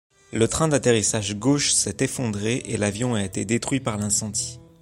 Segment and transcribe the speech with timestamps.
[0.33, 4.59] Le train d'atterrissage gauche s'est effondré et l'avion a été détruit par l'incendie.